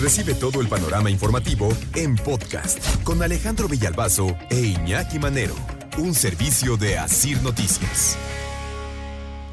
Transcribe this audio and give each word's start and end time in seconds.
Recibe 0.00 0.34
todo 0.34 0.60
el 0.60 0.68
panorama 0.68 1.08
informativo 1.08 1.70
en 1.94 2.16
podcast 2.16 3.02
con 3.02 3.22
Alejandro 3.22 3.66
Villalbazo 3.66 4.36
e 4.50 4.60
Iñaki 4.60 5.18
Manero, 5.18 5.54
un 5.96 6.12
servicio 6.12 6.76
de 6.76 6.98
Asir 6.98 7.40
Noticias. 7.42 8.18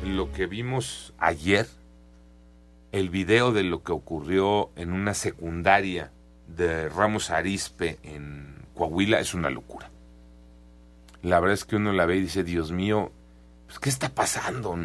Lo 0.04 0.34
que 0.34 0.46
vimos 0.46 1.14
ayer, 1.18 1.66
el 2.92 3.10
video 3.10 3.54
de 3.54 3.64
lo 3.64 3.84
que 3.84 3.94
ocurrió 3.94 4.70
en 4.76 4.92
una 4.92 5.14
secundaria 5.14 6.12
de 6.48 6.90
Ramos 6.90 7.30
Arispe 7.30 8.00
en 8.04 8.66
Coahuila 8.76 9.22
es 9.22 9.34
una 9.34 9.50
locura. 9.50 9.92
La 11.22 11.40
verdad 11.40 11.54
es 11.54 11.64
que 11.64 11.78
uno 11.78 11.94
la 11.94 12.06
ve 12.06 12.18
y 12.18 12.22
dice, 12.22 12.44
Dios 12.44 12.74
mío, 12.74 13.14
pues, 13.68 13.80
¿qué 13.80 13.88
está 13.88 14.10
pasando? 14.10 14.78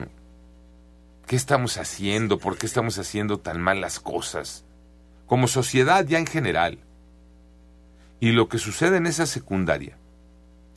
¿Qué 1.26 1.34
estamos 1.34 1.78
haciendo? 1.78 2.38
¿Por 2.38 2.56
qué 2.58 2.66
estamos 2.66 2.96
haciendo 2.98 3.40
tan 3.40 3.60
mal 3.60 3.80
las 3.80 3.98
cosas? 3.98 4.64
Como 5.28 5.46
sociedad 5.46 6.04
ya 6.04 6.18
en 6.18 6.26
general. 6.26 6.78
Y 8.18 8.32
lo 8.32 8.48
que 8.48 8.58
sucede 8.58 8.96
en 8.96 9.06
esa 9.06 9.26
secundaria 9.26 9.96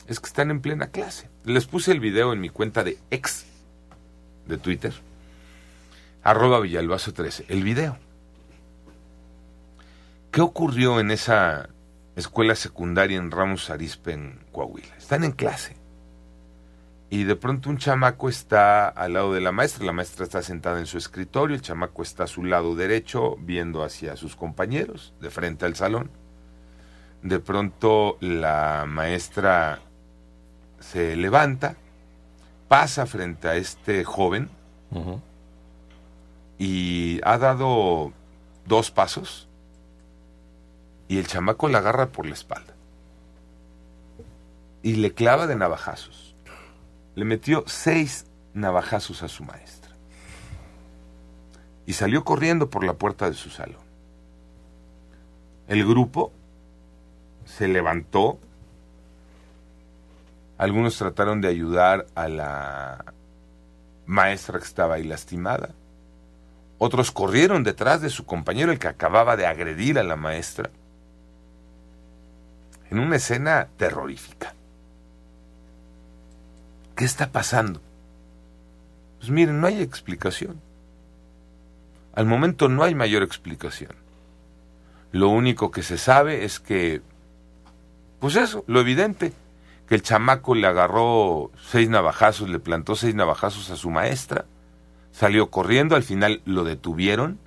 es 0.06 0.20
que 0.20 0.26
están 0.26 0.52
en 0.52 0.60
plena 0.60 0.88
clase. 0.88 1.28
Les 1.44 1.66
puse 1.66 1.90
el 1.90 1.98
video 1.98 2.32
en 2.32 2.40
mi 2.40 2.50
cuenta 2.50 2.84
de 2.84 2.98
ex 3.10 3.46
de 4.46 4.58
Twitter, 4.58 4.92
arroba 6.22 6.60
Villalbazo 6.60 7.12
13, 7.12 7.46
el 7.48 7.64
video. 7.64 7.98
¿Qué 10.30 10.40
ocurrió 10.40 11.00
en 11.00 11.10
esa 11.10 11.68
escuela 12.14 12.54
secundaria 12.54 13.18
en 13.18 13.30
Ramos 13.30 13.70
Arispe, 13.70 14.12
en 14.12 14.44
Coahuila? 14.52 14.96
Están 14.96 15.24
en 15.24 15.32
clase 15.32 15.81
y 17.12 17.24
de 17.24 17.36
pronto 17.36 17.68
un 17.68 17.76
chamaco 17.76 18.30
está 18.30 18.88
al 18.88 19.12
lado 19.12 19.34
de 19.34 19.42
la 19.42 19.52
maestra, 19.52 19.84
la 19.84 19.92
maestra 19.92 20.24
está 20.24 20.40
sentada 20.40 20.78
en 20.78 20.86
su 20.86 20.96
escritorio, 20.96 21.54
el 21.54 21.60
chamaco 21.60 22.02
está 22.02 22.24
a 22.24 22.26
su 22.26 22.42
lado 22.42 22.74
derecho 22.74 23.36
viendo 23.36 23.84
hacia 23.84 24.16
sus 24.16 24.34
compañeros, 24.34 25.12
de 25.20 25.28
frente 25.28 25.66
al 25.66 25.76
salón. 25.76 26.10
De 27.22 27.38
pronto 27.38 28.16
la 28.20 28.86
maestra 28.88 29.80
se 30.80 31.14
levanta, 31.14 31.76
pasa 32.66 33.04
frente 33.04 33.46
a 33.46 33.56
este 33.56 34.04
joven 34.04 34.48
y 36.56 37.20
ha 37.24 37.36
dado 37.36 38.14
dos 38.64 38.90
pasos 38.90 39.50
y 41.08 41.18
el 41.18 41.26
chamaco 41.26 41.68
la 41.68 41.76
agarra 41.76 42.08
por 42.08 42.24
la 42.24 42.32
espalda 42.32 42.72
y 44.82 44.94
le 44.94 45.12
clava 45.12 45.46
de 45.46 45.56
navajazos 45.56 46.31
le 47.14 47.24
metió 47.24 47.64
seis 47.66 48.26
navajazos 48.54 49.22
a 49.22 49.28
su 49.28 49.44
maestra 49.44 49.92
y 51.86 51.94
salió 51.94 52.24
corriendo 52.24 52.70
por 52.70 52.84
la 52.84 52.94
puerta 52.94 53.28
de 53.28 53.34
su 53.34 53.50
salón. 53.50 53.82
El 55.68 55.86
grupo 55.86 56.32
se 57.44 57.68
levantó, 57.68 58.38
algunos 60.58 60.96
trataron 60.96 61.40
de 61.40 61.48
ayudar 61.48 62.06
a 62.14 62.28
la 62.28 63.04
maestra 64.06 64.58
que 64.58 64.64
estaba 64.64 64.94
ahí 64.94 65.04
lastimada, 65.04 65.70
otros 66.78 67.12
corrieron 67.12 67.62
detrás 67.62 68.00
de 68.00 68.10
su 68.10 68.26
compañero, 68.26 68.72
el 68.72 68.78
que 68.78 68.88
acababa 68.88 69.36
de 69.36 69.46
agredir 69.46 69.98
a 69.98 70.02
la 70.02 70.16
maestra, 70.16 70.70
en 72.90 72.98
una 72.98 73.16
escena 73.16 73.68
terrorífica. 73.76 74.54
¿Qué 76.94 77.04
está 77.04 77.32
pasando? 77.32 77.80
Pues 79.18 79.30
miren, 79.30 79.60
no 79.60 79.66
hay 79.66 79.80
explicación. 79.80 80.60
Al 82.14 82.26
momento 82.26 82.68
no 82.68 82.82
hay 82.82 82.94
mayor 82.94 83.22
explicación. 83.22 83.92
Lo 85.12 85.28
único 85.28 85.70
que 85.70 85.82
se 85.82 85.96
sabe 85.96 86.44
es 86.44 86.60
que, 86.60 87.02
pues 88.18 88.36
eso, 88.36 88.64
lo 88.66 88.80
evidente, 88.80 89.32
que 89.88 89.94
el 89.94 90.02
chamaco 90.02 90.54
le 90.54 90.66
agarró 90.66 91.50
seis 91.70 91.88
navajazos, 91.88 92.48
le 92.48 92.58
plantó 92.58 92.96
seis 92.96 93.14
navajazos 93.14 93.70
a 93.70 93.76
su 93.76 93.90
maestra, 93.90 94.44
salió 95.12 95.50
corriendo, 95.50 95.96
al 95.96 96.02
final 96.02 96.42
lo 96.44 96.64
detuvieron 96.64 97.38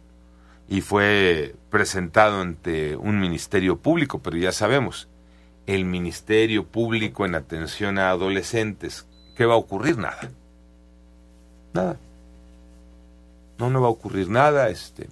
y 0.68 0.82
fue 0.82 1.56
presentado 1.70 2.42
ante 2.42 2.96
un 2.96 3.20
ministerio 3.20 3.78
público, 3.78 4.20
pero 4.20 4.38
ya 4.38 4.52
sabemos, 4.52 5.08
el 5.68 5.86
ministerio 5.86 6.66
público 6.66 7.26
en 7.26 7.36
atención 7.36 7.98
a 8.00 8.10
adolescentes 8.10 9.08
¿qué 9.36 9.46
va 9.46 9.54
a 9.54 9.58
ocurrir? 9.58 9.98
Nada. 9.98 10.32
Nada. 11.74 11.98
No, 13.58 13.70
no 13.70 13.82
va 13.82 13.88
a 13.88 13.92
ocurrir 13.92 14.30
nada, 14.30 14.70
este. 14.70 15.08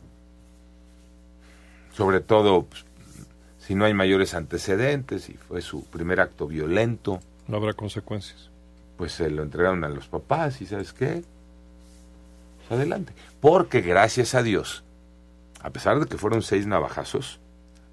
Sobre 1.96 2.20
todo, 2.20 2.64
pues, 2.64 2.86
si 3.60 3.76
no 3.76 3.86
hay 3.86 3.94
mayores 3.94 4.34
antecedentes 4.34 5.30
y 5.30 5.34
fue 5.34 5.62
su 5.62 5.86
primer 5.86 6.20
acto 6.20 6.48
violento. 6.48 7.20
No 7.48 7.58
habrá 7.58 7.74
consecuencias. 7.74 8.50
Pues 8.98 9.14
se 9.14 9.30
lo 9.30 9.44
entregaron 9.44 9.84
a 9.84 9.90
los 9.90 10.08
papás 10.08 10.62
y 10.62 10.66
¿sabes 10.66 10.92
qué? 10.94 11.24
Pues 12.58 12.72
adelante. 12.72 13.14
Porque 13.40 13.82
gracias 13.82 14.36
a 14.36 14.44
Dios, 14.44 14.84
a 15.62 15.70
pesar 15.70 16.00
de 16.00 16.08
que 16.08 16.18
fueron 16.18 16.42
seis 16.42 16.68
navajazos, 16.68 17.40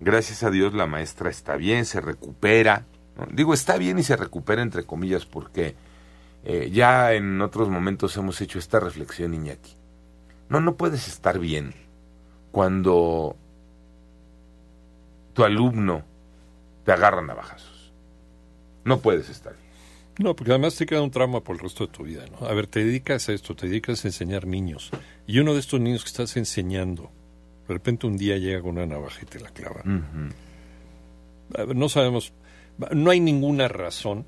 gracias 0.00 0.42
a 0.42 0.50
Dios 0.50 0.74
la 0.74 0.86
maestra 0.86 1.30
está 1.30 1.56
bien, 1.56 1.84
se 1.84 2.00
recupera. 2.00 2.84
Digo, 3.32 3.54
está 3.54 3.76
bien 3.76 3.98
y 3.98 4.02
se 4.02 4.16
recupera 4.16 4.62
entre 4.62 4.84
comillas 4.84 5.26
porque 5.26 5.76
eh, 6.44 6.70
ya 6.72 7.12
en 7.12 7.40
otros 7.40 7.68
momentos 7.68 8.16
hemos 8.16 8.40
hecho 8.40 8.58
esta 8.58 8.80
reflexión, 8.80 9.34
Iñaki. 9.34 9.74
No, 10.48 10.60
no 10.60 10.76
puedes 10.76 11.06
estar 11.06 11.38
bien 11.38 11.74
cuando 12.50 13.36
tu 15.32 15.44
alumno 15.44 16.02
te 16.84 16.92
agarra 16.92 17.22
navajazos. 17.22 17.92
No 18.84 19.00
puedes 19.00 19.28
estar 19.28 19.52
bien. 19.52 19.70
No, 20.18 20.34
porque 20.34 20.52
además 20.52 20.76
te 20.76 20.86
queda 20.86 21.02
un 21.02 21.10
trauma 21.10 21.40
por 21.40 21.56
el 21.56 21.62
resto 21.62 21.86
de 21.86 21.92
tu 21.92 22.04
vida, 22.04 22.24
¿no? 22.30 22.46
A 22.46 22.52
ver, 22.52 22.66
te 22.66 22.84
dedicas 22.84 23.28
a 23.28 23.32
esto, 23.32 23.54
te 23.54 23.68
dedicas 23.68 24.04
a 24.04 24.08
enseñar 24.08 24.46
niños. 24.46 24.90
Y 25.26 25.38
uno 25.38 25.54
de 25.54 25.60
estos 25.60 25.80
niños 25.80 26.02
que 26.02 26.08
estás 26.08 26.36
enseñando, 26.36 27.10
de 27.68 27.74
repente 27.74 28.06
un 28.06 28.16
día 28.16 28.36
llega 28.36 28.60
con 28.60 28.72
una 28.72 28.86
navaja 28.86 29.20
y 29.22 29.26
te 29.26 29.40
la 29.40 29.50
clava. 29.50 29.82
no 31.74 31.88
sabemos, 31.88 32.32
no 32.92 33.10
hay 33.10 33.20
ninguna 33.20 33.68
razón 33.68 34.26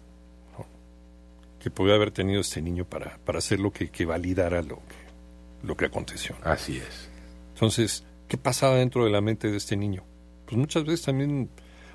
que 1.63 1.71
podía 1.71 1.95
haber 1.95 2.11
tenido 2.11 2.41
este 2.41 2.61
niño 2.61 2.85
para, 2.85 3.19
para 3.25 3.39
hacer 3.39 3.61
lo 3.61 3.73
que, 3.73 3.89
que 3.89 4.05
validara 4.05 4.63
lo 4.63 4.77
que, 4.77 5.67
lo 5.67 5.77
que 5.77 5.85
aconteció. 5.85 6.35
Así 6.43 6.79
es. 6.79 7.09
Entonces, 7.55 8.05
¿qué 8.27 8.37
pasaba 8.37 8.75
dentro 8.77 9.05
de 9.05 9.11
la 9.11 9.21
mente 9.21 9.49
de 9.49 9.57
este 9.57 9.77
niño? 9.77 10.03
Pues 10.45 10.57
muchas 10.57 10.85
veces 10.85 11.03
también, 11.03 11.49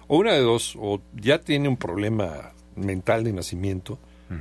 o 0.08 0.18
una 0.18 0.32
de 0.34 0.40
dos, 0.40 0.78
o 0.80 1.02
ya 1.14 1.42
tiene 1.42 1.68
un 1.68 1.76
problema 1.76 2.54
mental 2.78 3.26
de 3.26 3.34
nacimiento, 3.34 4.00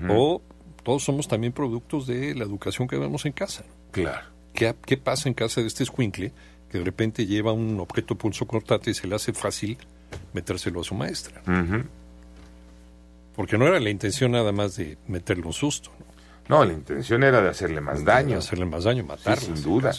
o 0.09 0.43
todos 0.85 1.03
somos 1.03 1.27
también 1.27 1.53
productos 1.53 2.07
de 2.07 2.35
la 2.35 2.45
educación 2.45 2.87
que 2.87 2.97
vemos 2.97 3.27
en 3.27 3.33
casa. 3.33 3.65
Claro. 3.91 4.29
¿Qué, 4.55 4.75
¿Qué, 4.85 4.97
pasa 4.97 5.29
en 5.29 5.35
casa 5.35 5.61
de 5.61 5.67
este 5.67 5.83
escuincle 5.83 6.33
que 6.71 6.79
de 6.79 6.85
repente 6.85 7.27
lleva 7.27 7.53
un 7.53 7.81
objeto 7.81 8.17
pulso 8.17 8.47
cortante 8.47 8.91
y 8.91 8.95
se 8.95 9.07
le 9.07 9.17
hace 9.17 9.33
fácil 9.33 9.77
metérselo 10.33 10.81
a 10.81 10.85
su 10.85 10.95
maestra? 10.95 11.43
Porque 13.37 13.59
no 13.59 13.67
era 13.67 13.79
la 13.79 13.91
intención 13.91 14.33
nada 14.33 14.51
más 14.51 14.77
de 14.77 14.97
meterle 15.07 15.45
un 15.47 15.53
susto. 15.53 15.91
No, 16.49 16.65
la 16.65 16.73
intención 16.73 17.23
era 17.23 17.43
de 17.43 17.51
hacerle 17.51 17.81
más 17.81 18.05
daño. 18.05 18.39
hacerle 18.39 18.65
más 18.65 18.85
daño, 18.85 19.05
matarlo. 19.05 19.43
sin 19.55 19.63
duda. 19.63 19.93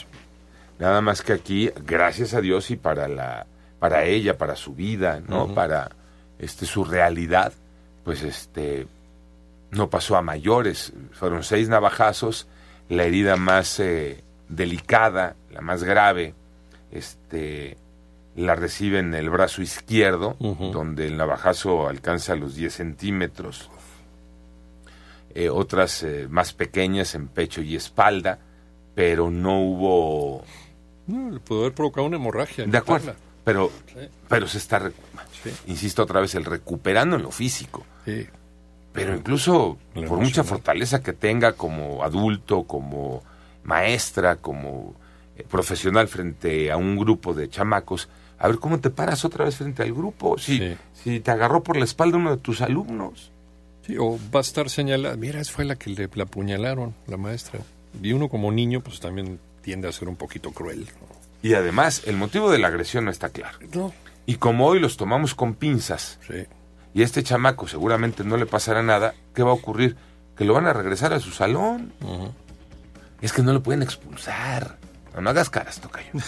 Nada 0.80 1.02
más 1.02 1.22
que 1.22 1.34
aquí, 1.34 1.70
gracias 1.86 2.34
a 2.34 2.42
Dios 2.42 2.72
y 2.72 2.78
para 2.78 3.08
la, 3.08 3.46
para 3.80 4.06
ella, 4.06 4.38
para 4.38 4.56
su 4.56 4.74
vida, 4.74 5.22
¿no? 5.28 5.54
Para 5.54 5.92
este 6.40 6.66
su 6.66 6.84
realidad, 6.84 7.54
pues 8.04 8.24
este 8.24 8.88
no 9.72 9.90
pasó 9.90 10.18
a 10.18 10.22
mayores. 10.22 10.94
Fueron 11.12 11.44
seis 11.44 11.70
navajazos, 11.70 12.48
la 12.90 13.04
herida 13.04 13.36
más 13.36 13.80
eh, 13.80 14.24
delicada, 14.50 15.36
la 15.52 15.62
más 15.62 15.84
grave, 15.84 16.34
este 16.92 17.78
la 18.38 18.56
recibe 18.56 19.00
en 19.00 19.14
el 19.16 19.30
brazo 19.30 19.64
izquierdo, 19.64 20.38
donde 20.40 21.08
el 21.08 21.18
navajazo 21.18 21.90
alcanza 21.90 22.36
los 22.36 22.56
10 22.56 22.72
centímetros. 22.72 23.70
Eh, 25.34 25.50
otras 25.50 26.04
eh, 26.04 26.28
más 26.30 26.54
pequeñas 26.54 27.16
en 27.16 27.28
pecho 27.28 27.62
y 27.62 27.76
espalda, 27.76 28.40
pero 28.94 29.32
no 29.32 29.60
hubo... 29.60 30.46
No, 31.08 31.40
pudo 31.40 31.62
haber 31.62 31.74
provocado 31.74 32.06
una 32.06 32.18
hemorragia. 32.18 32.66
De 32.66 32.78
acuerdo, 32.78 33.14
pero, 33.44 33.72
pero 34.28 34.48
se 34.48 34.60
está, 34.60 34.92
insisto 35.66 36.04
otra 36.04 36.22
vez, 36.22 36.36
el 36.36 36.46
recuperando 36.46 37.16
en 37.16 37.24
lo 37.24 37.32
físico. 37.32 37.86
Pero 38.94 39.16
incluso 39.16 39.78
por 39.94 40.20
mucha 40.20 40.44
fortaleza 40.44 41.02
que 41.02 41.14
tenga 41.14 41.54
como 41.54 42.04
adulto, 42.04 42.64
como 42.64 43.24
maestra, 43.64 44.36
como 44.36 44.96
eh, 45.36 45.44
profesional 45.50 46.08
frente 46.08 46.72
a 46.72 46.78
un 46.78 46.98
grupo 46.98 47.34
de 47.34 47.50
chamacos, 47.50 48.10
a 48.40 48.48
ver 48.48 48.60
cómo 48.60 48.80
te 48.80 48.90
paras 48.90 49.26
otra 49.26 49.46
vez 49.46 49.56
frente 49.56 49.84
al 49.84 49.94
grupo. 49.94 50.38
Si, 50.38 50.76
si 50.94 51.20
te 51.20 51.32
agarró 51.32 51.64
por 51.64 51.78
la 51.78 51.86
espalda 51.86 52.18
uno 52.18 52.32
de 52.36 52.42
tus 52.42 52.62
alumnos. 52.62 53.32
Sí, 53.86 53.96
o 53.98 54.20
va 54.34 54.40
a 54.40 54.42
estar 54.42 54.70
señalada. 54.70 55.16
Mira, 55.16 55.40
esa 55.40 55.52
fue 55.54 55.66
la 55.66 55.76
que 55.76 55.90
le 55.92 56.22
apuñalaron, 56.22 56.94
la 57.08 57.18
maestra. 57.18 57.60
Y 58.02 58.12
uno 58.14 58.28
como 58.30 58.52
niño, 58.52 58.82
pues 58.82 59.00
también 59.00 59.40
tiende 59.62 59.88
a 59.88 59.92
ser 59.92 60.08
un 60.10 60.16
poquito 60.18 60.52
cruel. 60.52 60.88
Y 61.42 61.54
además, 61.54 62.04
el 62.06 62.18
motivo 62.18 62.52
de 62.52 62.58
la 62.60 62.68
agresión 62.68 63.06
no 63.06 63.12
está 63.12 63.30
claro. 63.30 63.58
No. 63.74 63.94
Y 64.26 64.36
como 64.36 64.68
hoy 64.68 64.80
los 64.80 64.98
tomamos 64.98 65.34
con 65.36 65.54
pinzas, 65.56 66.20
Sí. 66.28 66.46
y 66.94 67.02
a 67.02 67.06
este 67.06 67.24
chamaco 67.24 67.68
seguramente 67.68 68.24
no 68.26 68.36
le 68.38 68.46
pasará 68.46 68.84
nada, 68.84 69.14
¿qué 69.34 69.42
va 69.44 69.52
a 69.52 69.54
ocurrir? 69.54 69.96
Que 70.36 70.44
lo 70.46 70.54
van 70.54 70.66
a 70.68 70.74
regresar 70.74 71.14
a 71.14 71.20
su 71.20 71.32
salón. 71.32 71.94
Ujú. 72.02 72.32
Es 73.22 73.32
que 73.34 73.42
no 73.42 73.54
lo 73.54 73.64
pueden 73.64 73.82
expulsar. 73.84 74.78
No, 75.16 75.22
no 75.22 75.30
hagas 75.30 75.50
caras, 75.50 75.80
tocayo. 75.80 76.10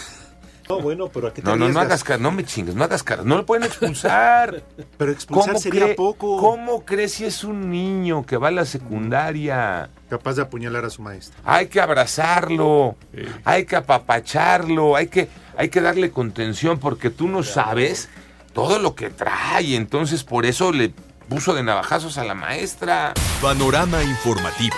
No, 0.76 0.80
bueno, 0.80 1.08
pero 1.08 1.28
¿a 1.28 1.34
qué 1.34 1.42
te 1.42 1.48
No, 1.48 1.56
no, 1.56 1.68
no 1.68 1.80
hagas 1.80 2.02
caras, 2.04 2.20
no 2.20 2.30
me 2.32 2.44
chingues, 2.44 2.74
no 2.74 2.84
hagas 2.84 3.02
caras. 3.02 3.24
No 3.26 3.36
lo 3.36 3.46
pueden 3.46 3.64
expulsar. 3.64 4.62
Pero 4.98 5.12
expulsar 5.12 5.58
sería 5.58 5.84
cree- 5.86 5.94
poco. 5.96 6.36
¿Cómo 6.38 6.84
crees 6.84 7.12
si 7.14 7.24
es 7.24 7.44
un 7.44 7.70
niño 7.70 8.24
que 8.26 8.36
va 8.36 8.48
a 8.48 8.50
la 8.50 8.64
secundaria? 8.64 9.90
Capaz 10.08 10.34
de 10.34 10.42
apuñalar 10.42 10.84
a 10.84 10.90
su 10.90 11.02
maestra. 11.02 11.38
Hay 11.44 11.66
que 11.68 11.80
abrazarlo, 11.80 12.96
Sí. 13.14 13.22
hay 13.44 13.64
que 13.64 13.76
apapacharlo, 13.76 14.96
hay 14.96 15.08
que, 15.08 15.28
hay 15.56 15.68
que 15.68 15.80
darle 15.80 16.10
contención 16.10 16.78
porque 16.78 17.10
tú 17.10 17.28
no 17.28 17.42
sabes 17.42 18.08
todo 18.52 18.78
lo 18.78 18.94
que 18.94 19.10
trae. 19.10 19.76
Entonces 19.76 20.24
por 20.24 20.46
eso 20.46 20.72
le 20.72 20.92
puso 21.28 21.54
de 21.54 21.62
navajazos 21.62 22.18
a 22.18 22.24
la 22.24 22.34
maestra. 22.34 23.14
Panorama 23.40 24.02
informativo. 24.02 24.74